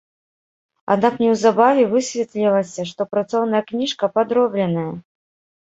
Аднак 0.93 1.19
неўзабаве 1.23 1.83
высветлілася, 1.93 2.87
што 2.93 3.01
працоўная 3.13 3.63
кніжка 3.71 4.11
падробленая. 4.17 4.91